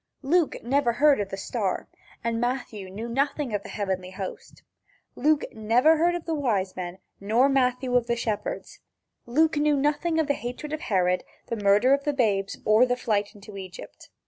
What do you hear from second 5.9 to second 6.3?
heard of